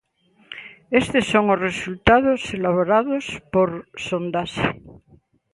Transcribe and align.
Estes 1.01 1.25
son 1.33 1.45
os 1.53 1.59
resultados 1.67 2.41
elaborados 2.57 3.25
por 3.53 3.69
Sondaxe. 4.05 4.67